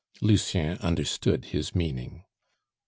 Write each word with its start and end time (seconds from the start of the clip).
Lucien 0.19 0.79
understood 0.79 1.45
his 1.45 1.75
meaning. 1.75 2.23